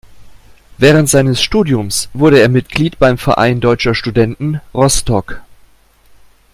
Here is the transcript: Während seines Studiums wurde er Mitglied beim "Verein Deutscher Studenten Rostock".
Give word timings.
Während 0.79 1.09
seines 1.11 1.43
Studiums 1.43 2.09
wurde 2.13 2.39
er 2.41 2.49
Mitglied 2.49 2.97
beim 2.97 3.19
"Verein 3.19 3.59
Deutscher 3.61 3.93
Studenten 3.93 4.59
Rostock". 4.73 5.43